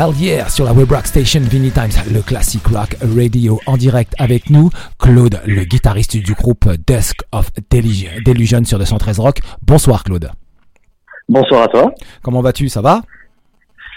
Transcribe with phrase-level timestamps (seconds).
[0.00, 4.14] Hell yeah sur la web rock station Vinny Times, le classic rock radio en direct
[4.16, 9.40] avec nous, Claude, le guitariste du groupe Dusk of Delusion sur 213 Rock.
[9.60, 10.30] Bonsoir Claude.
[11.28, 11.94] Bonsoir à toi.
[12.22, 12.70] Comment vas-tu?
[12.70, 13.02] Ça va?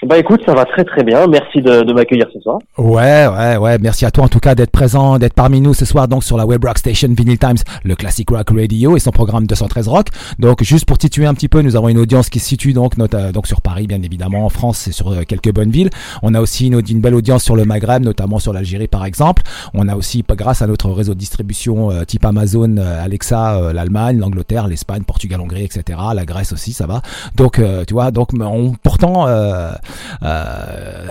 [0.06, 1.28] Bah écoute, ça va très très bien.
[1.28, 2.60] Merci de, de m'accueillir ce soir.
[2.78, 3.78] Ouais, ouais, ouais.
[3.80, 6.38] Merci à toi en tout cas d'être présent, d'être parmi nous ce soir donc sur
[6.38, 10.08] la web rock station Vinyl Times, le classic rock radio et son programme 213 rock.
[10.40, 12.94] Donc juste pour tituer un petit peu, nous avons une audience qui se situe donc
[13.00, 15.90] euh, donc sur Paris bien évidemment, en France et sur euh, quelques bonnes villes.
[16.22, 19.44] On a aussi une, une belle audience sur le Maghreb, notamment sur l'Algérie par exemple.
[19.74, 24.68] On a aussi grâce à notre réseau de distribution euh, type Amazon, Alexa, l'Allemagne, l'Angleterre,
[24.68, 26.00] l'Espagne, Portugal, Hongrie, etc.
[26.16, 27.02] La Grèce aussi, ça va.
[27.36, 29.72] Donc tu vois, donc on, pourtant euh,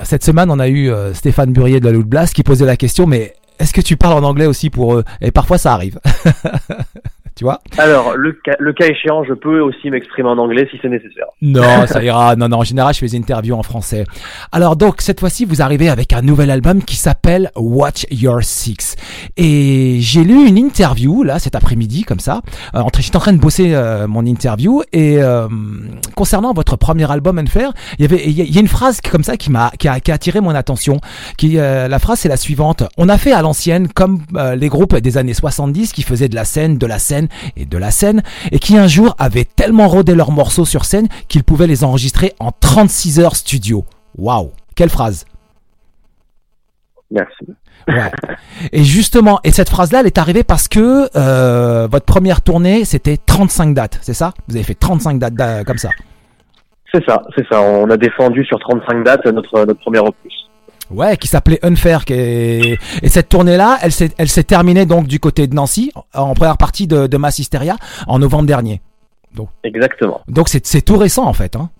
[0.04, 2.76] cette semaine, on a eu euh, Stéphane Burier de la Loot Blast qui posait la
[2.76, 6.00] question, mais est-ce que tu parles en anglais aussi pour eux Et parfois, ça arrive.
[7.36, 10.78] tu vois Alors, le cas, le cas échéant, je peux aussi m'exprimer en anglais si
[10.82, 11.26] c'est nécessaire.
[11.40, 12.34] Non, ça ira.
[12.36, 14.04] Non, non, en général, je fais des interviews en français.
[14.50, 18.96] Alors, donc, cette fois-ci, vous arrivez avec un nouvel album qui s'appelle Watch Your Six.
[19.36, 22.42] Et j'ai lu une interview, là, cet après-midi, comme ça.
[22.74, 24.82] Euh, J'étais en train de bosser euh, mon interview.
[24.92, 25.48] Et euh,
[26.14, 29.36] concernant votre premier album, Unfair, il y avait, il y a une phrase comme ça
[29.36, 31.00] qui m'a, qui a, qui a attiré mon attention.
[31.38, 32.84] Qui, euh, la phrase, c'est la suivante.
[32.96, 36.34] On a fait à l'ancienne, comme euh, les groupes des années 70 qui faisaient de
[36.34, 39.88] la scène, de la scène, et de la scène, et qui un jour avaient tellement
[39.88, 43.84] rodé leurs morceaux sur scène qu'ils pouvaient les enregistrer en 36 heures studio.
[44.16, 45.26] Waouh, quelle phrase
[47.10, 47.44] Merci.
[48.72, 53.18] Et justement, et cette phrase-là, elle est arrivée parce que euh, votre première tournée, c'était
[53.18, 54.32] 35 dates, c'est ça?
[54.48, 55.90] Vous avez fait 35 dates comme ça
[56.94, 57.60] C'est ça, c'est ça.
[57.60, 60.41] On a défendu sur 35 dates notre, notre premier opus.
[60.90, 62.04] Ouais, qui s'appelait Unfair.
[62.04, 62.78] Qui Et
[63.08, 66.86] cette tournée-là, elle s'est, elle s'est terminée donc du côté de Nancy, en première partie
[66.86, 67.76] de, de Mass Hysteria,
[68.06, 68.80] en novembre dernier.
[69.34, 70.20] Donc, Exactement.
[70.28, 71.56] Donc c'est, c'est tout récent en fait.
[71.56, 71.70] Hein.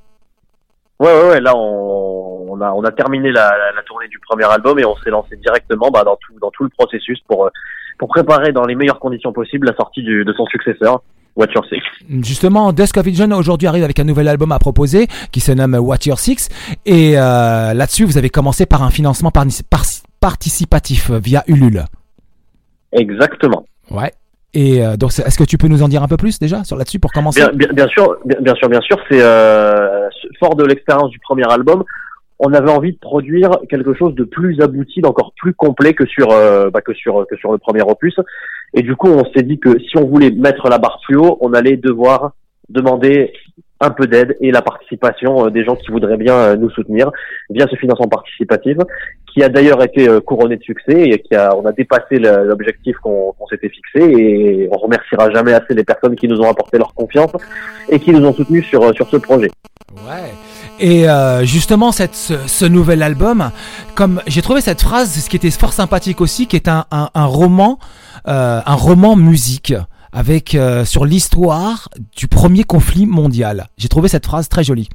[1.00, 4.44] Ouais, ouais, ouais, là on, on, a, on a terminé la, la, tournée du premier
[4.44, 7.50] album et on s'est lancé directement bah, dans, tout, dans tout le processus pour,
[7.98, 11.02] pour préparer dans les meilleures conditions possibles la sortie du, de son successeur.
[11.36, 11.80] What Your Six.
[12.22, 15.98] Justement, Dusk of aujourd'hui arrive avec un nouvel album à proposer qui se nomme What
[16.06, 16.48] Your Six.
[16.84, 19.30] Et euh, là-dessus, vous avez commencé par un financement
[20.20, 21.84] participatif via Ulule.
[22.92, 23.64] Exactement.
[23.90, 24.12] Ouais.
[24.54, 26.76] Et euh, donc, est-ce que tu peux nous en dire un peu plus déjà sur
[26.76, 27.40] là-dessus pour commencer?
[27.54, 28.98] Bien, bien, sûr, bien, sûr, bien sûr.
[29.10, 31.84] C'est euh, fort de l'expérience du premier album
[32.44, 36.32] on avait envie de produire quelque chose de plus abouti, d'encore plus complet que sur
[36.32, 38.16] euh, bah, que sur que sur le premier opus.
[38.74, 41.38] Et du coup, on s'est dit que si on voulait mettre la barre plus haut,
[41.40, 42.32] on allait devoir
[42.68, 43.32] demander
[43.80, 47.10] un peu d'aide et la participation euh, des gens qui voudraient bien euh, nous soutenir
[47.50, 48.76] via ce financement participatif,
[49.32, 53.34] qui a d'ailleurs été couronné de succès et qui a, on a dépassé l'objectif qu'on
[53.48, 57.32] s'était fixé et on remerciera jamais assez les personnes qui nous ont apporté leur confiance
[57.88, 59.50] et qui nous ont soutenus sur sur ce projet.
[59.96, 60.32] Ouais.
[60.80, 63.50] Et euh, justement, cette, ce, nouvel album,
[63.94, 67.08] comme j'ai trouvé cette phrase, ce qui était fort sympathique aussi, qui est un, un,
[67.14, 67.84] un roman, euh,
[68.24, 69.74] un roman musique
[70.12, 73.64] avec euh, sur l'histoire du premier conflit mondial.
[73.78, 74.88] J'ai trouvé cette phrase très jolie.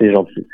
[0.00, 0.46] C'est gentil.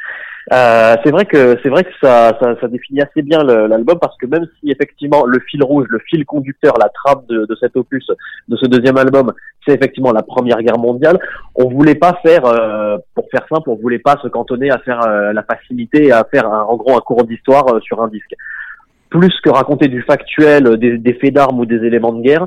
[0.50, 2.32] Euh, c'est vrai que c'est vrai que ça,
[2.70, 6.75] définit assez bien l'album parce que même si effectivement le fil rouge, le fil conducteur,
[6.78, 8.06] la trame de, cet opus,
[8.48, 9.32] de ce deuxième album,
[9.66, 11.19] c'est effectivement la Première Guerre mondiale,
[11.54, 15.03] on voulait pas faire, euh, pour faire simple, on voulait pas se cantonner à faire
[15.03, 18.09] euh, la facilité et à faire un, en gros un cours d'histoire euh, sur un
[18.09, 18.34] disque.
[19.10, 22.47] Plus que raconter du factuel, des, des faits d'armes ou des éléments de guerre,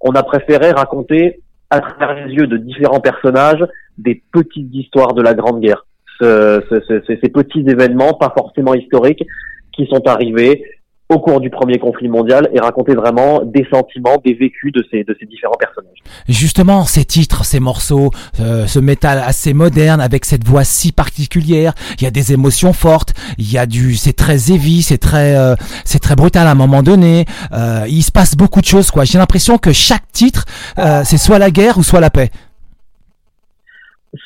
[0.00, 3.64] on a préféré raconter à travers les yeux de différents personnages
[3.96, 5.86] des petites histoires de la Grande Guerre.
[6.20, 9.24] Ces petits événements, pas forcément historiques,
[9.72, 10.62] qui sont arrivés
[11.12, 15.04] au cours du premier conflit mondial et raconter vraiment des sentiments, des vécus de ces,
[15.04, 15.98] de ces différents personnages.
[16.28, 18.10] Justement, ces titres, ces morceaux,
[18.40, 22.72] euh, ce métal assez moderne avec cette voix si particulière, il y a des émotions
[22.72, 25.54] fortes, il y a du, c'est très heavy, c'est très, euh,
[25.84, 27.26] c'est très brutal à un moment donné.
[27.52, 29.04] Euh, il se passe beaucoup de choses, quoi.
[29.04, 30.44] J'ai l'impression que chaque titre,
[31.04, 32.30] c'est soit la guerre ou soit la paix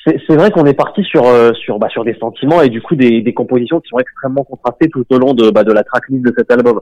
[0.05, 2.97] c'est vrai qu'on est parti sur euh, sur bah, sur des sentiments et du coup
[2.97, 6.25] des, des compositions qui sont extrêmement contrastées tout au long de bah, de la tracklist
[6.25, 6.81] de cet album.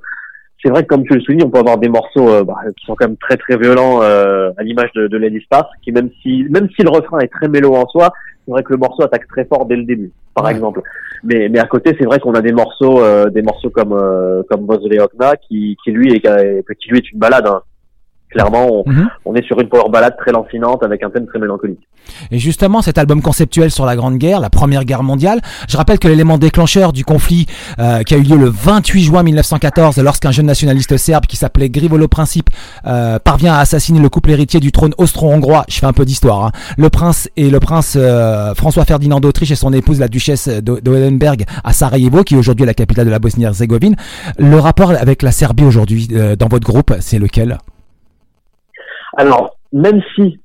[0.62, 2.86] C'est vrai que comme tu le soulignes, on peut avoir des morceaux euh, bah, qui
[2.86, 6.08] sont quand même très très violents euh, à l'image de, de Lady Sparks, qui même
[6.22, 8.10] si même si le refrain est très mélo en soi,
[8.46, 10.80] c'est vrai que le morceau attaque très fort dès le début, par exemple.
[11.24, 13.98] Mais mais à côté, c'est vrai qu'on a des morceaux des morceaux comme
[14.48, 16.20] comme Okna qui qui lui est
[16.80, 17.46] qui lui est une balade.
[17.46, 17.60] Hein
[18.34, 19.08] Clairement, mhm.
[19.26, 21.78] on, est sur une power ballade très lancinante avec un thème très mélancolique.
[22.32, 26.00] Et justement, cet album conceptuel sur la Grande Guerre, la Première Guerre mondiale, je rappelle
[26.00, 27.46] que l'élément déclencheur du conflit
[27.78, 31.70] euh, qui a eu lieu le 28 juin 1914, lorsqu'un jeune nationaliste serbe qui s'appelait
[31.70, 32.50] Grivolo Principe
[32.86, 36.46] euh, parvient à assassiner le couple héritier du trône austro-hongrois, je fais un peu d'histoire,
[36.46, 40.48] hein, le prince et le prince euh, François Ferdinand d'Autriche et son épouse la duchesse
[40.48, 43.94] d'Oelenberg à Sarajevo, qui aujourd'hui est la capitale de la Bosnie-Herzégovine.
[44.38, 47.58] Le rapport avec la Serbie aujourd'hui dans votre groupe, c'est lequel?
[49.16, 50.38] Alors, même si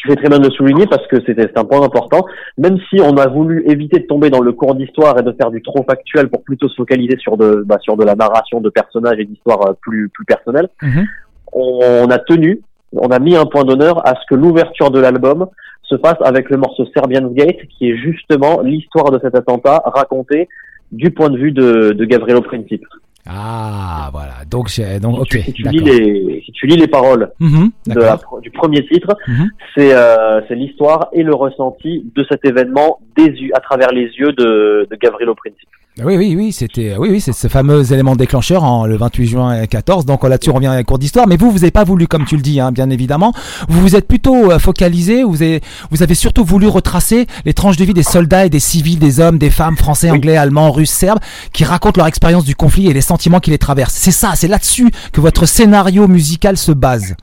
[0.00, 2.24] tu fais très bien de le souligner parce que c'était un point important.
[2.56, 5.50] Même si on a voulu éviter de tomber dans le cours d'histoire et de faire
[5.50, 8.70] du trop factuel pour plutôt se focaliser sur de bah, sur de la narration de
[8.70, 11.06] personnages et d'histoires euh, plus plus personnelles, mhm.
[11.52, 12.62] on, a tenu,
[12.92, 15.48] on a mis un point d'honneur à ce que l'ouverture de l'album
[15.82, 20.48] se fasse avec le morceau Serbian's Gate, qui est justement l'histoire de cet attentat racontée
[20.92, 22.84] du point de vue de, de Gavrilo Princip.
[23.26, 24.44] Ah, voilà.
[24.50, 24.68] Donc,
[25.00, 25.38] donc ok.
[25.44, 29.50] Si tu, lis les, si tu lis les paroles mhm, de du premier titre, mhm.
[29.74, 34.32] c'est euh, c'est l'histoire et le ressenti de cet événement des, à travers les yeux
[34.32, 35.68] de, de Gavrilo Princip.
[35.98, 39.66] Oui, oui, oui, c'était, oui, oui, c'est ce fameux élément déclencheur en le 28 juin
[39.66, 40.06] 14.
[40.06, 41.26] Donc là-dessus, on revient à la cours d'histoire.
[41.26, 43.34] Mais vous, vous n'avez pas voulu, comme tu le dis, hein, bien évidemment.
[43.68, 45.24] Vous vous êtes plutôt euh, focalisé.
[45.24, 45.60] Vous avez,
[45.90, 49.18] vous avez surtout voulu retracer les tranches de vie des soldats et des civils, des
[49.18, 51.18] hommes, des femmes, français, anglais, allemands, russes, serbes,
[51.52, 53.94] qui racontent leur expérience du conflit et les sentiments qui les traversent.
[53.94, 57.16] C'est ça, c'est là-dessus que votre scénario musical se base.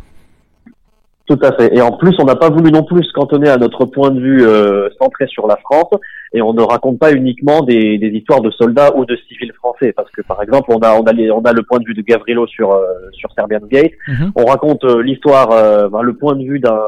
[1.27, 1.75] Tout à fait.
[1.75, 4.19] Et en plus, on n'a pas voulu non plus se cantonner à notre point de
[4.19, 5.91] vue euh, centré sur la France,
[6.31, 9.91] et on ne raconte pas uniquement des, des, histoires de soldats ou de civils français,
[9.91, 12.01] parce que par exemple, on a on a, on a le point de vue de
[12.01, 14.31] Gavrilo sur euh, sur Serbian Gate, mhm.
[14.37, 16.79] on raconte euh, l'histoire, euh, le point de vue d'un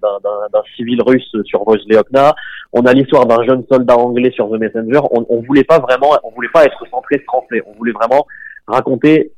[0.00, 2.34] d'un civil russe sur Vojleokna,
[2.72, 5.00] on a l'histoire d'un jeune soldat anglais sur The Messenger.
[5.10, 8.26] On, on voulait pas vraiment, on voulait pas être centré français, on voulait vraiment
[8.66, 9.32] raconter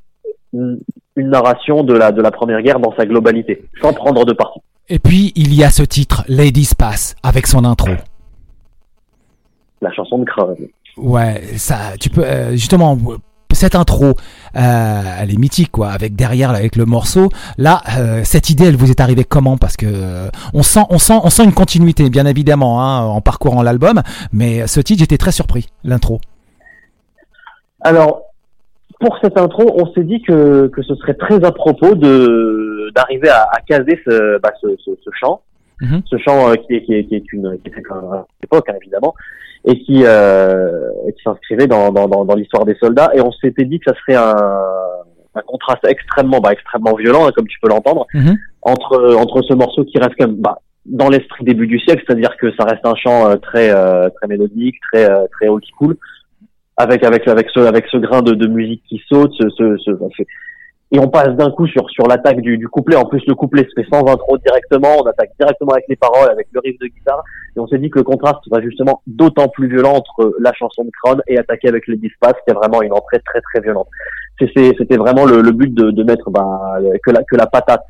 [0.54, 4.60] une narration de la, de la Première Guerre dans sa globalité, sans prendre de parti.
[4.88, 7.90] Et puis, il y a ce titre, Ladies Pass, avec son intro.
[9.80, 10.56] La chanson de Crave.
[10.96, 12.98] Ouais, ça, tu peux, euh, justement,
[13.50, 14.14] cette intro,
[14.56, 17.30] euh, elle est mythique, quoi, avec derrière, avec le morceau.
[17.56, 19.56] Là, euh, cette idée, elle vous est arrivée comment?
[19.56, 23.62] Parce que on sent, on sent, on sent une continuité, bien évidemment, hein, en parcourant
[23.62, 24.02] l'album.
[24.32, 26.20] Mais ce titre, j'étais très surpris, l'intro.
[27.80, 28.22] Alors,
[29.04, 33.28] pour cette intro, on s'est dit que, que ce serait très à propos de d'arriver
[33.28, 35.42] à, à, caser ce, bah, ce, ce, ce chant,
[35.82, 36.00] mhm.
[36.06, 37.70] ce chant euh, qui, est, qui, est, qui est une qui
[38.42, 39.14] l'époque hein, évidemment,
[39.66, 43.10] et qui euh, qui s'inscrivait dans, dans, dans, dans l'histoire des soldats.
[43.14, 44.36] Et on s'était dit que ça serait un,
[45.34, 48.38] un contraste extrêmement bah, extrêmement violent, hein, comme tu peux l'entendre, mhm.
[48.62, 52.54] entre entre ce morceau qui reste comme bah, dans l'esprit début du siècle, c'est-à-dire que
[52.56, 55.94] ça reste un chant euh, très euh, très mélodique, très très old school
[56.76, 60.22] avec avec avec ce avec ce grain de, de musique qui saute, ce, ce, ce
[60.92, 62.96] et on passe d'un coup sur sur l'attaque du, du couplet.
[62.96, 64.96] En plus, le couplet se fait sans intro directement.
[65.00, 67.22] On attaque directement avec les paroles, avec le riff de guitare.
[67.56, 70.84] Et on s'est dit que le contraste va justement d'autant plus violent entre la chanson
[70.84, 73.88] de Crown et attaquer avec les dispaces, qui a vraiment une entrée très très violente.
[74.38, 77.82] C'était vraiment le, le but de, de mettre bah, que la que la patate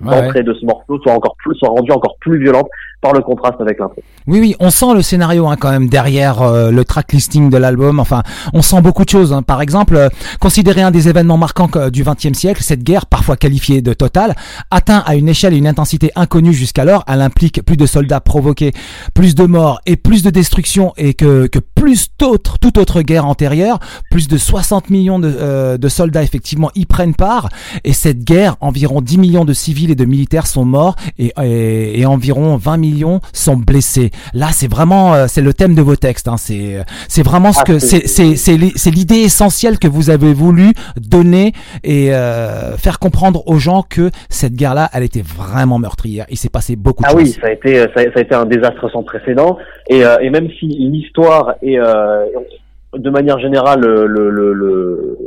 [0.00, 2.68] l'entrée de ce morceau soit encore plus soit rendue encore plus violente
[3.00, 4.02] par le contraste avec l'intro.
[4.26, 7.56] Oui oui, on sent le scénario hein, quand même derrière euh, le track listing de
[7.56, 8.00] l'album.
[8.00, 8.22] Enfin,
[8.52, 9.32] on sent beaucoup de choses.
[9.32, 9.42] Hein.
[9.42, 10.08] Par exemple, euh,
[10.40, 14.34] considérer un des événements marquants euh, du XXe siècle, cette guerre parfois qualifiée de totale,
[14.70, 17.04] atteint à une échelle et une intensité inconnues jusqu'alors.
[17.06, 18.72] Elle implique plus de soldats provoqués,
[19.14, 23.26] plus de morts et plus de destruction et que, que plus d'autres, toute autre guerre
[23.26, 23.78] antérieure.
[24.10, 27.48] Plus de 60 millions de, de soldats effectivement y prennent part.
[27.84, 32.06] Et cette guerre, environ 10 millions de civils et de militaires sont morts et, et,
[32.06, 32.85] environ 20 millions
[33.32, 34.10] sont blessés.
[34.34, 36.28] Là, c'est vraiment euh, c'est le thème de vos textes.
[36.28, 36.36] Hein.
[36.36, 41.52] C'est c'est vraiment ce que c'est c'est c'est l'idée essentielle que vous avez voulu donner
[41.84, 46.26] et euh, faire comprendre aux gens que cette guerre-là, elle était vraiment meurtrière.
[46.30, 47.20] Il s'est passé beaucoup de ah choses.
[47.20, 50.30] Ah oui, ça a été ça a, été un désastre sans précédent et, euh, et
[50.30, 55.18] même si l'histoire est de manière générale le, le, le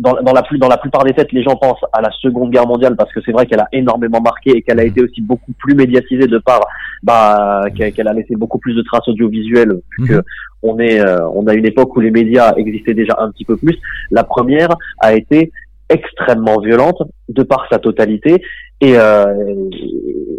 [0.00, 2.50] dans, dans, la plus, dans la plupart des têtes, les gens pensent à la Seconde
[2.50, 5.20] Guerre mondiale parce que c'est vrai qu'elle a énormément marqué et qu'elle a été aussi
[5.20, 6.60] beaucoup plus médiatisée de par
[7.02, 10.22] bah, qu'elle a laissé beaucoup plus de traces audiovisuelles puisque mhm.
[10.62, 13.56] on est euh, on a une époque où les médias existaient déjà un petit peu
[13.56, 13.78] plus.
[14.10, 15.52] La première a été
[15.90, 18.42] extrêmement violente de par sa totalité
[18.80, 19.68] et, euh,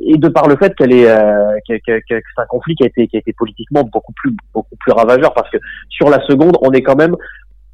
[0.07, 2.83] et de par le fait qu'elle est euh, que, que, que c'est un conflit qui
[2.83, 5.57] a été qui a été politiquement beaucoup plus beaucoup plus ravageur parce que
[5.89, 7.15] sur la seconde on est quand même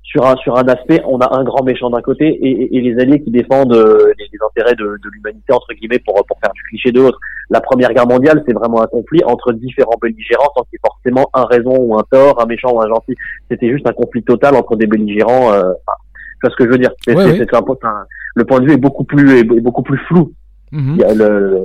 [0.08, 2.98] sur un sur un aspect, on a un grand méchant d'un côté et, et, les
[3.00, 6.64] alliés qui défendent euh, les, intérêts de, de l'humanité entre guillemets pour pour faire du
[6.64, 7.20] cliché de l'autre.
[7.50, 10.88] La Première Guerre mondiale, c'est vraiment un conflit entre différents belligérants sans qu'il y ait
[10.88, 13.16] forcément un raison ou un tort, un méchant ou un gentil.
[13.52, 15.52] C'était juste un conflit total entre des belligérants.
[15.52, 15.98] Euh, enfin,
[16.40, 18.78] tu vois ce que je veux dire c'est, c'est, un, le point de vue est
[18.78, 20.32] beaucoup plus est beaucoup plus flou
[20.72, 20.96] Mhm.
[20.96, 21.64] Il y a le,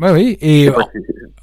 [0.00, 0.36] Oui.
[0.40, 0.98] Et sais pas si-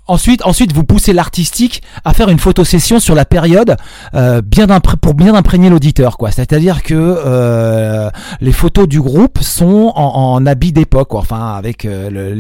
[0.08, 3.78] ensuite, ensuite, vous poussez l'artistique à faire une photosession sur la période,
[4.14, 4.68] euh, bien
[5.02, 6.32] pour bien imprégner l'auditeur, quoi.
[6.32, 8.10] C'est-à-dire que euh,
[8.42, 11.22] les photos du groupe sont en, en habit d'époque, quoi.
[11.22, 12.34] Enfin, avec euh, le,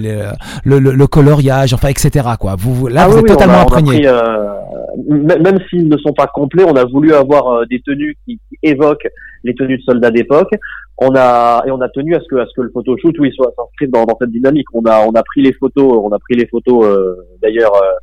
[0.79, 2.27] le, le, coloriage, enfin, etc.
[2.39, 2.55] Quoi.
[2.57, 3.91] Vous, là, Ah vous oui, êtes oui, on totalement on a imprégné.
[3.99, 8.17] pris, euh, même s'ils ne sont pas complets, on a voulu avoir euh, des tenues
[8.25, 9.07] qui, qui évoquent
[9.43, 10.53] les tenues de soldats d'époque.
[10.97, 13.31] On a et on a tenu à ce que à ce que le photoshoot oui
[13.33, 14.67] soit s'inscrive dans, dans cette dynamique.
[14.73, 17.75] On a on a pris les photos, on a pris les photos euh, d'ailleurs.
[17.75, 17.93] euh,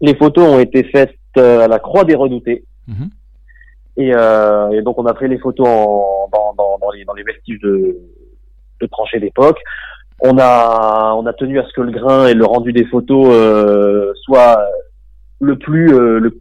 [0.00, 2.64] les photos ont été faites euh, à la Croix des Redoutés.
[2.88, 3.08] Mhm.
[3.96, 7.22] Et, et donc on a pris les photos en, dans, dans, dans, les, dans les
[7.22, 7.96] vestiges de,
[8.80, 9.58] de tranchées d'époque.
[10.20, 13.28] On a, on a tenu à ce que le grain et le rendu des photos
[14.24, 14.58] soit
[15.40, 16.38] le plus, euh, le,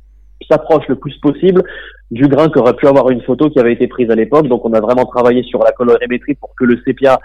[0.53, 1.63] s'approche le plus possible
[2.11, 4.47] du grain qu'aurait pu avoir une photo qui avait été prise à l'époque.
[4.47, 7.19] Donc on a vraiment travaillé sur la colorimétrie pour que le sépia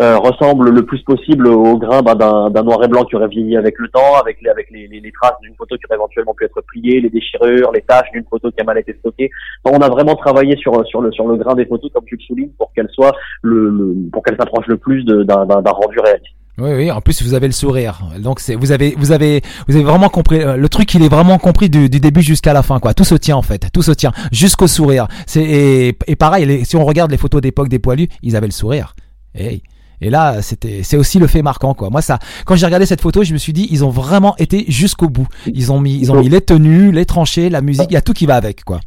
[0.00, 3.56] euh, ressemble le plus possible au grain bah, d'un, noir et blanc qui aurait vieilli
[3.56, 7.10] avec le temps, avec les, traces d'une photo qui aurait éventuellement pu être pliée, les
[7.10, 9.30] déchirures, les taches d'une photo qui a mal été stockée.
[9.64, 12.88] On a vraiment travaillé sur, le, grain des photos, comme tu le soulignes, pour qu'elles
[12.90, 13.12] soient
[13.42, 16.39] le, pour qu'elles s'approchent le plus d'un rendu réaliste.
[16.60, 16.90] Oui, oui.
[16.90, 18.00] En plus, vous avez le sourire.
[18.18, 20.40] Donc, c'est, vous avez, vous avez, vous avez vraiment compris.
[20.40, 22.92] euh, Le truc, il est vraiment compris du, du début jusqu'à la fin, quoi.
[22.94, 23.68] Tout se tient en fait.
[23.72, 25.06] Tout se tient jusqu'au sourire.
[25.26, 26.44] C'est et, et pareil.
[26.46, 28.94] les- si on regarde les photos d'époque des poilus, ils avaient le sourire.
[29.34, 29.62] Et,
[30.02, 31.90] et là, c'était, c'est aussi le fait marquant, quoi.
[31.90, 34.64] Moi, ça, quand j'ai regardé cette photo, je me suis dit, ils ont vraiment été
[34.68, 35.26] jusqu'au bout.
[35.46, 37.86] Ils ont mis, ils ont mis les tenues, les tranchées, la musique.
[37.90, 38.80] Il y a tout qui va avec, quoi.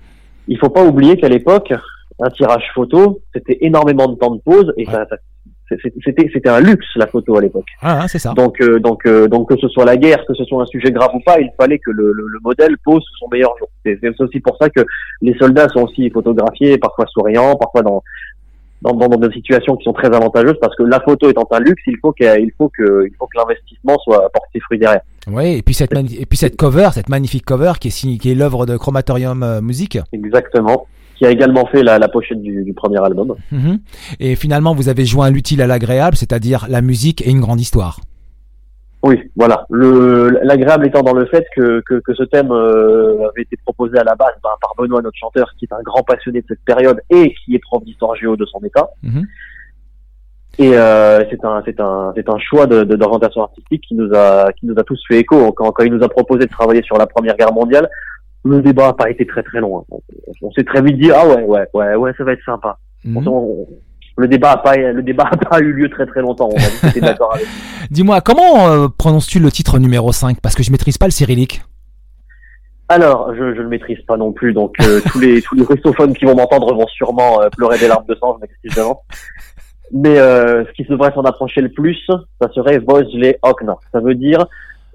[0.47, 1.71] Il faut pas oublier qu'à l'époque,
[2.21, 4.93] un tirage photo, c'était énormément de temps de pause et Ouais.
[4.93, 5.32] ça, ça- c'est-
[5.69, 7.65] c'était, c'était un luxe, la photo à l'époque.
[7.81, 8.33] Ah, hein, c'est ça.
[8.33, 10.91] Donc, euh, donc, euh, donc que ce soit la guerre, que ce soit un sujet
[10.91, 13.67] grave ou pas, il fallait que le, le, le modèle pose son meilleur jour.
[13.85, 14.81] C'est aussi pour ça que
[15.21, 18.03] les soldats sont aussi photographiés, parfois souriants, parfois dans
[18.81, 21.59] dans, dans, dans des situations qui sont très avantageuses, parce que la photo étant un
[21.61, 24.77] luxe, il faut qu'il il faut que il faut que l'investissement soit porte ses fruits
[24.77, 24.99] derrière.
[25.27, 25.59] Oui.
[25.59, 28.35] Et puis cette, et puis cette cover, cette magnifique cover qui est signée- qui est
[28.35, 29.97] l'œuvre de Chromatorium euh, Musique.
[30.11, 30.85] Exactement.
[31.15, 33.35] Qui a également fait la, la pochette du, du premier album.
[33.51, 33.79] Mhm.
[34.19, 37.99] Et finalement, vous avez joint l'utile à l'agréable, c'est-à-dire la musique et une grande histoire.
[39.03, 39.65] Oui, voilà.
[39.69, 43.97] Le l'agréable étant dans le fait que que, que ce thème euh, avait été proposé
[43.97, 46.63] à la base ben, par Benoît, notre chanteur, qui est un grand passionné de cette
[46.65, 48.87] période et qui est prof d'histoire géo de son état.
[49.03, 49.25] Mhm.
[50.59, 54.51] Et euh, c'est un c'est un c'est un choix de- d'orientation artistique qui nous a
[54.53, 56.97] qui nous a tous fait écho quand quand il nous a proposé de travailler sur
[56.97, 57.89] la Première Guerre mondiale.
[58.45, 59.85] Le débat n'a pas été très très long.
[59.89, 59.99] On,
[60.41, 62.77] on s'est très vite dit ah ouais ouais ouais ouais ça va être sympa.
[63.05, 63.27] Mhm.
[63.27, 63.67] On- on-
[64.15, 66.47] le débat a pas le débat a pas eu lieu très très longtemps.
[66.51, 67.47] On a dit que c'était d'accord avec.
[67.89, 71.61] Dis-moi, comment euh, prononces-tu le titre numéro 5 Parce que je maîtrise pas le cyrillique.
[72.89, 76.13] Alors, je, je le maîtrise pas non plus, donc euh, tous les tous les russophones
[76.13, 78.97] qui vont m'entendre vont sûrement euh, pleurer des larmes de sang, je m'excuse d'avance.
[79.91, 81.97] Mais euh, ce qui devrait s'en approcher le plus,
[82.39, 83.77] ça serait Vojle Okna.
[83.91, 84.45] Ça veut dire,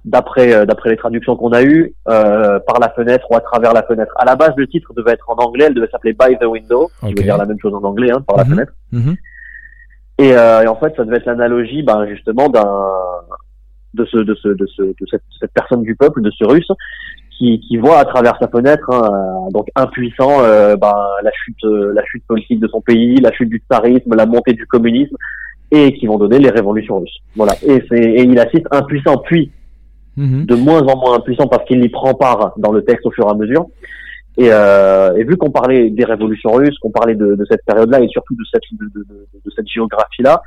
[0.08, 3.72] d'après euh, d'après les traductions qu'on a eues, euh, par la fenêtre ou à travers
[3.72, 4.12] la fenêtre.
[4.16, 6.90] À la base, le titre devait être en anglais, elle devait s'appeler By the Window,
[7.00, 8.50] qui veut dire la même chose en anglais, hein, par la Mhm.
[8.50, 8.72] fenêtre.
[8.92, 9.16] Mhm.
[10.20, 12.64] Et, euh, et en fait, ça devait être l'analogie, ben, justement, d'un
[13.94, 16.70] de ce de ce de ce de cette, cette personne du peuple, de ce Russe,
[17.36, 21.92] qui, qui voit à travers sa fenêtre, hein, donc impuissant, euh, ben, la chute euh,
[21.94, 25.16] la chute politique de son pays, la chute du tsarisme, la montée du communisme,
[25.70, 27.18] et qui vont donner les révolutions russes.
[27.36, 27.52] Voilà.
[27.62, 29.52] Et et il assiste impuissant, puis
[30.18, 30.46] Mhm.
[30.46, 33.24] de moins en moins impuissant parce qu'il y prend part dans le texte au fur
[33.28, 33.66] et à mesure.
[34.36, 38.34] Et, euh, vu qu'on parlait des révolutions russes, qu'on parlait de, cette période-là et surtout
[38.34, 40.42] de cette, de, cette géographie-là,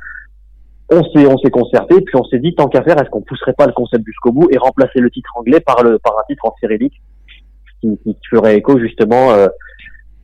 [0.90, 3.54] on s'est on s'est concerté puis on s'est dit tant qu'à faire, est-ce qu'on pousserait
[3.54, 6.44] pas le concept jusqu'au bout et remplacer le titre anglais par le par un titre
[6.44, 7.00] en cyrillique
[7.80, 9.48] qui, qui ferait écho justement euh,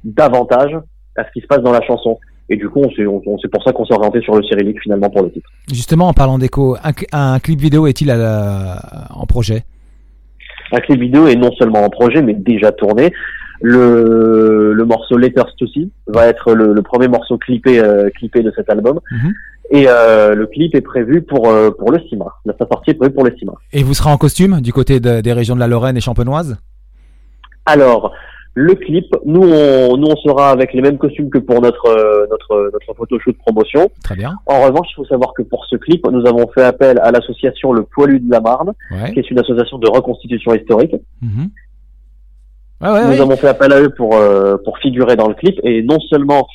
[0.05, 0.77] davantage
[1.17, 2.19] à ce qui se passe dans la chanson.
[2.51, 4.43] Et du coup, on s'est on, on- c'est pour ça qu'on s'est orienté sur le
[4.43, 5.49] cyrillique finalement pour le titre.
[5.71, 9.65] Justement, en parlant d'écho, un, cl- un clip vidéo est-il la- en projet?
[10.73, 13.13] Un clip vidéo est non seulement en projet, mais déjà tourné.
[13.61, 18.43] Le, le morceau Letters to See va être le, le premier morceau clippé, euh, clippé
[18.43, 19.01] de cet album.
[19.11, 19.35] Mhm.
[19.71, 22.35] Et euh, le clip est prévu pour, euh, pour le 6 mars.
[22.47, 23.59] La sa sortie est prévue pour le 6 mars.
[23.73, 26.57] Et vous serez en costume du côté de- des régions de la Lorraine et champenoise?
[27.67, 28.13] Alors,
[28.61, 32.27] le clip, nous on, nous on sera avec les mêmes costumes que pour notre, euh,
[32.29, 33.89] notre, notre photoshoot promotion.
[34.03, 34.33] Très bien.
[34.47, 37.73] En revanche, il faut savoir que pour ce clip, nous avons fait appel à l'association
[37.73, 39.13] Le Poilu de la Marne, Ouais.
[39.13, 40.97] qui est une association de reconstitution historique.
[41.23, 41.51] Mhm.
[42.81, 45.59] Ouais, ouais, Nous avons fait appel à eux pour euh, pour figurer dans le clip
[45.63, 46.47] et non seulement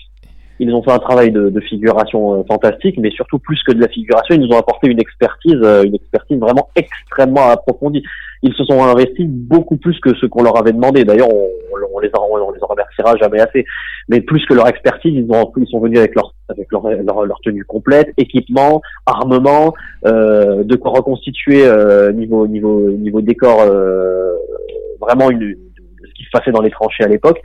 [0.63, 3.82] ils ont fait un travail de, de figuration euh, fantastique, mais surtout plus que de
[3.82, 8.03] la figuration, ils nous ont apporté une expertise, euh, une expertise vraiment extrêmement approfondie.
[8.43, 11.03] Ils se sont investis beaucoup plus que ce qu'on leur avait demandé.
[11.03, 11.48] D'ailleurs, on,
[11.93, 13.65] on les en, on les en remerciera jamais assez.
[14.08, 17.39] mais plus que leur expertise, ils, ont, ils sont venus avec leur avec leur, leur,
[17.41, 19.74] tenue complète, équipement, armement,
[20.05, 23.65] euh, de quoi reconstituer euh, niveau niveau niveau décor
[25.00, 25.55] vraiment une,
[26.05, 27.39] ce qui se passait dans les tranchées à l'époque.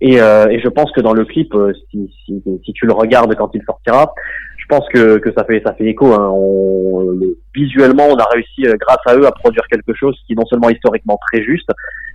[0.00, 2.92] Et, euh, et, je pense que dans le clip, euh, si, si, si, tu le
[2.92, 4.12] regardes quand il sortira,
[4.56, 6.12] je pense que, que ça fait ça fait écho.
[6.12, 6.30] Hein.
[6.32, 7.18] On,
[7.54, 10.70] visuellement, on a réussi grâce à eux à produire quelque chose qui est non seulement
[10.70, 11.68] historiquement très juste,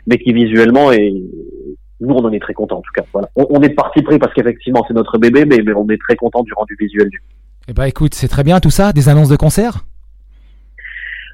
[0.07, 1.13] mais qui visuellement est
[1.99, 3.03] nous on en est très content en tout cas.
[3.11, 3.29] Voilà.
[3.35, 6.43] On, est parti pris parce qu'effectivement c'est notre bébé, mais, mais, on est très content
[6.43, 7.21] du rendu visuel du.
[7.67, 8.93] Eh ben écoute, c'est très bien tout ça.
[8.93, 9.85] Des annonces de concert?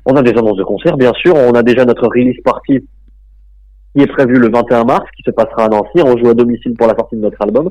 [0.06, 1.36] On a des annonces de concert, bien sûr.
[1.36, 2.80] On a déjà notre release party
[3.96, 6.02] qui est prévu le 21 mars, qui se passera à Nancy.
[6.04, 7.70] On joue à domicile pour la sortie de notre album.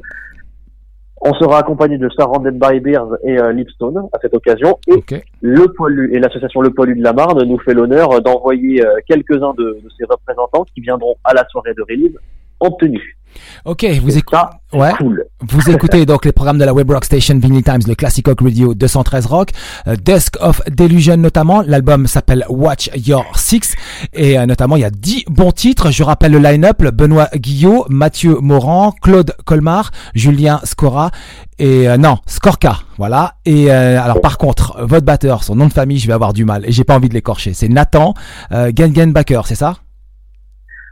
[1.21, 4.79] On sera accompagné de Surrounded by Bears et euh, Lipstone à cette occasion.
[4.87, 5.03] Et
[5.41, 9.53] le Poilu et l'association Le Poilu de la Marne nous fait l'honneur d'envoyer euh, quelques-uns
[9.55, 12.17] de, de ses représentants qui viendront à la soirée de release
[12.61, 13.18] en tenue.
[13.65, 14.39] Ok, vous écoutez.
[14.73, 14.93] Ouais.
[15.41, 18.41] Vous écoutez donc les programmes de la Web Rock Station Vinyl Times, le Classic Rock
[18.43, 19.51] Radio 213 Rock,
[19.87, 21.63] euh, Desk of Delusion notamment.
[21.63, 23.75] L'album s'appelle Watch Your Six
[24.13, 25.91] et euh, notamment il y a 10 bons titres.
[25.91, 31.11] Je rappelle le line-up Benoît Guillot, Mathieu Morand, Claude Colmar, Julien Scora
[31.59, 32.81] et euh, non Scorca.
[32.99, 33.37] Voilà.
[33.47, 36.67] Et alors par contre, votre batteur, son nom de famille, je vais avoir du mal
[36.67, 37.55] et j'ai pas envie de l'écorcher.
[37.55, 38.13] C'est Nathan
[38.51, 39.77] Gengenbacher, c'est ça?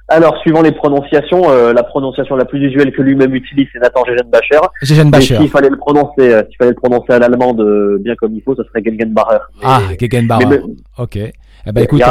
[0.08, 4.04] Alors, suivant les prononciations, euh, la prononciation la plus usuelle que lui-même utilise, c'est Nathan
[4.04, 4.60] Gegenbacher.
[4.82, 5.36] Gegenbacher.
[5.36, 7.60] S'il fallait le prononcer, euh, s'il fallait le prononcer à l'allemande
[8.00, 9.38] bien comme il faut, ce serait Gegenbacher.
[9.62, 10.60] Ah, Gegenbacher.
[10.98, 11.18] Ok.
[11.66, 12.02] Eh ben, écoute,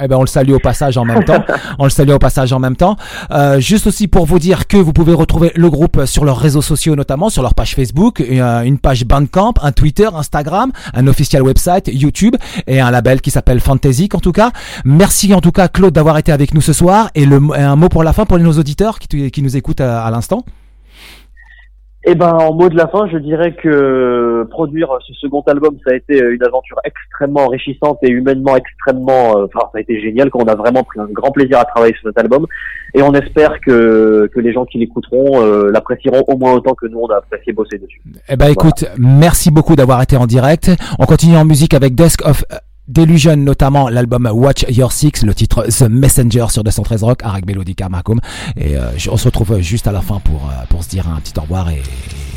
[0.00, 1.44] eh ben, on le salue au passage en même temps.
[1.78, 2.96] on le salue au passage en même temps.
[3.30, 6.62] Euh, juste aussi pour vous dire que vous pouvez retrouver le groupe sur leurs réseaux
[6.62, 11.42] sociaux, notamment sur leur page Facebook, euh, une page Bandcamp, un Twitter, Instagram, un officiel
[11.42, 12.34] website, YouTube
[12.66, 14.50] et un label qui s'appelle Fantasy en tout cas.
[14.84, 17.88] Merci en tout cas Claude d'avoir été avec nous ce soir et, le, un mot
[17.88, 20.44] pour la fin pour nos auditeurs qui, qui nous écoutent à l'instant.
[22.06, 25.94] Eh ben, en mot de la fin, je dirais que produire ce second album, ça
[25.94, 30.28] a été une aventure extrêmement enrichissante et humainement extrêmement, euh, enfin, ça a été génial,
[30.28, 32.46] qu'on a vraiment pris un grand plaisir à travailler sur cet album.
[32.92, 36.86] Et on espère que, que les gens qui l'écouteront euh, l'apprécieront au moins autant que
[36.86, 38.02] nous, on a apprécié bosser dessus.
[38.28, 40.70] Eh ben, écoute, merci beaucoup d'avoir été en direct.
[40.98, 42.44] On continue en musique avec Desk of
[42.86, 47.74] Delusion, notamment l'album Watch Your Six, le titre The Messenger sur 213 Rock, avec Melody
[47.74, 48.20] Carmacum.
[48.58, 51.18] Et euh, on se retrouve juste à la fin pour, euh, pour se dire un
[51.20, 51.82] petit au revoir et,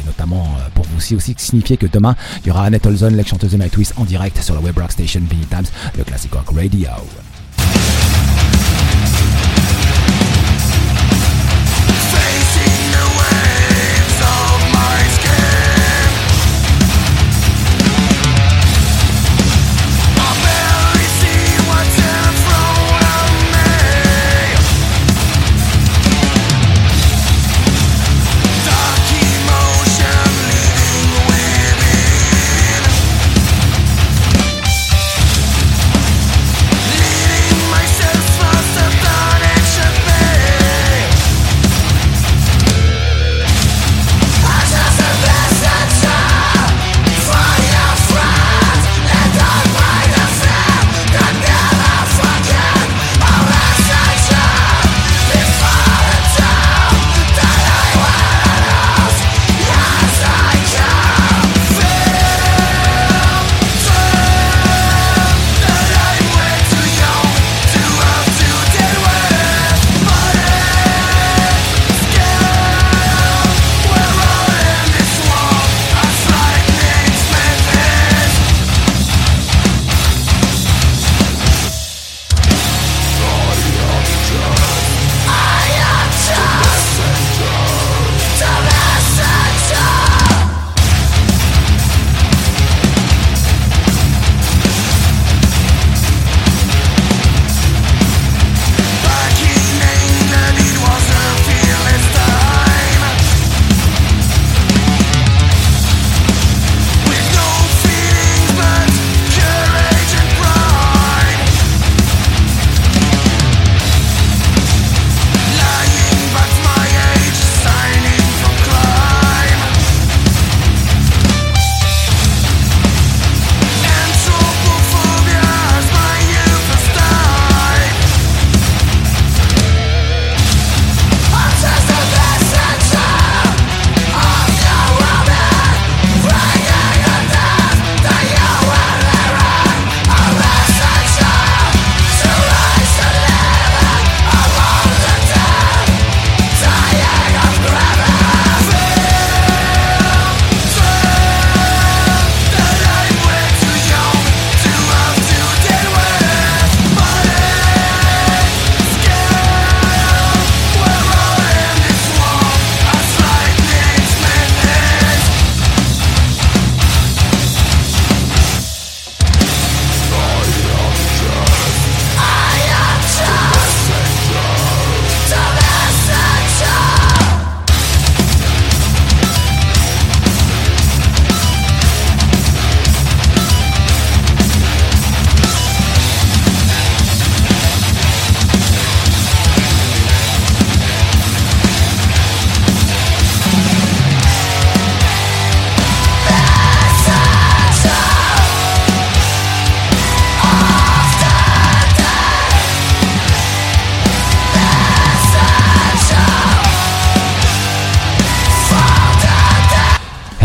[0.05, 3.51] notamment euh, pour vous aussi, aussi signifier que demain, il y aura Annette Olson, l'ex-chanteuse
[3.51, 5.65] de Nightwish, en direct sur la web rock station Vinny Times,
[5.97, 6.87] le Classic Rock Radio.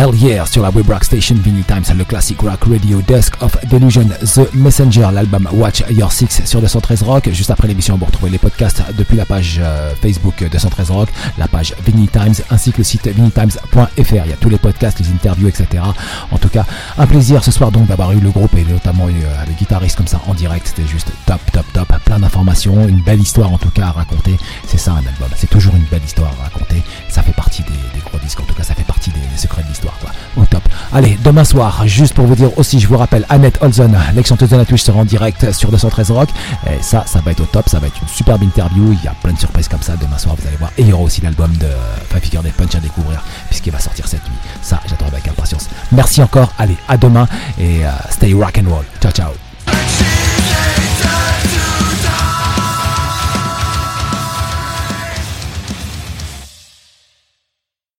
[0.02, 3.56] Hell Yeah sur la Web Rock Station Vinyl Times, le classic rock radio Desk of
[3.68, 7.28] Delusion, The Messenger, l'album Watch Your Six sur 213 Rock.
[7.32, 11.08] Juste après l'émission, vous retrouvez les podcasts depuis la page euh, Facebook 213 Rock,
[11.38, 13.90] la page Vinyl Times ainsi que le site vinyltimes.fr.
[13.98, 15.82] Il y a tous les podcasts, les interviews, etc.
[16.30, 16.66] En tout cas,
[16.98, 19.96] un plaisir ce soir donc d'avoir eu le groupe et notamment eu euh, les guitaristes
[19.96, 20.68] comme ça en direct.
[20.68, 21.88] C'était juste top, top, top.
[22.04, 24.36] Plein d'informations, une belle histoire en tout cas à raconter.
[24.66, 25.30] C'est ça un album.
[25.36, 26.82] C'est toujours une belle histoire à raconter.
[27.08, 28.40] Ça fait partie des, gros disques.
[28.40, 29.98] En tout cas, ça fait partie des, secrets de l'histoire.
[30.00, 30.11] Quoi.
[30.36, 30.62] Au top.
[30.92, 34.56] Allez, demain soir, juste pour vous dire aussi, je vous rappelle, Annette Olson, l'ex-chanteuse de
[34.56, 36.28] la touche, sera en direct sur 213 Rock.
[36.66, 37.68] Et ça, ça va être au top.
[37.68, 38.92] Ça va être une superbe interview.
[38.92, 40.36] Il y a plein de surprises comme ça demain soir.
[40.38, 40.70] Vous allez voir.
[40.78, 41.68] Et il y aura aussi l'album de
[42.10, 44.38] Five Figure des Punch à découvrir puisqu'il va sortir cette nuit.
[44.62, 45.68] Ça, j'attends avec impatience.
[45.90, 46.52] Merci encore.
[46.58, 47.26] Allez, à demain
[47.58, 48.84] et euh, stay rock and roll.
[49.00, 50.21] Ciao, ciao.